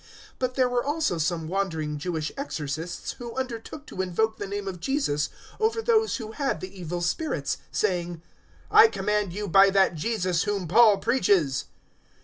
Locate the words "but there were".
0.39-0.83